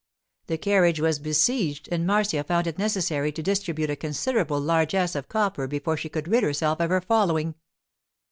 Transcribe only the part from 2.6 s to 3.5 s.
it necessary to